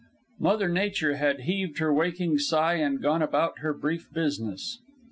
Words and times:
Mother 0.39 0.67
nature 0.67 1.17
had 1.17 1.41
heaved 1.41 1.77
her 1.77 1.93
waking 1.93 2.39
sigh 2.39 2.73
and 2.73 2.99
gone 3.03 3.21
about 3.21 3.59
her 3.59 3.71
brief 3.71 4.11
business. 4.11 4.79